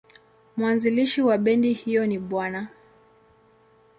[0.57, 2.65] Mwanzilishi wa bendi hiyo ni Bw.